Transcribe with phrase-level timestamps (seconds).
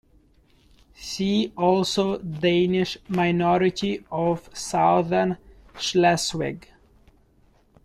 [0.95, 5.37] See also Danish minority of Southern
[5.77, 6.69] Schleswig.